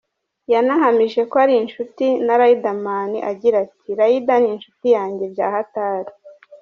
[0.51, 6.11] Yanahamije ko ari inshuti na Riderman agira ati “Rider ni inshuti yanjye bya hatari!”.